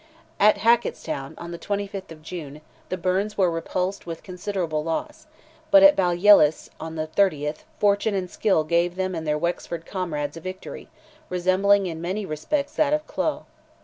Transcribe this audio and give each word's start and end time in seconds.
At 0.39 0.57
Hacketstown, 0.57 1.35
on 1.37 1.51
the 1.51 1.59
25th 1.59 2.11
of 2.11 2.23
June, 2.23 2.61
the 2.89 2.97
Byrnes 2.97 3.37
were 3.37 3.51
repulsed 3.51 4.07
with 4.07 4.23
considerable 4.23 4.83
loss, 4.83 5.27
but 5.69 5.83
at 5.83 5.95
Ballyellis, 5.95 6.69
on 6.79 6.95
the 6.95 7.05
30th, 7.05 7.65
fortune 7.77 8.15
and 8.15 8.27
skill 8.27 8.63
gave 8.63 8.95
them 8.95 9.13
and 9.13 9.27
their 9.27 9.37
Wexford 9.37 9.85
comrades 9.85 10.35
a 10.37 10.41
victory, 10.41 10.89
resembling 11.29 11.85
in 11.85 12.01
many 12.01 12.25
respects 12.25 12.73
that 12.77 12.93
of 12.93 13.05
Clough. 13.05 13.45